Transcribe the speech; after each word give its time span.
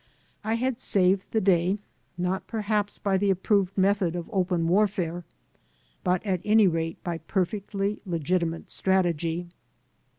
I 0.43 0.55
had 0.55 0.79
saved 0.79 1.29
the 1.29 1.39
day, 1.39 1.77
not 2.17 2.47
perhaps 2.47 2.97
by 2.97 3.19
the 3.19 3.29
approved 3.29 3.77
method 3.77 4.15
of 4.15 4.31
open 4.33 4.67
warfare, 4.67 5.25
but 6.03 6.25
at 6.25 6.41
any 6.43 6.65
rate 6.65 6.97
by 7.03 7.19
perfectly 7.19 7.99
legitimate 8.03 8.71
strategy. 8.71 9.49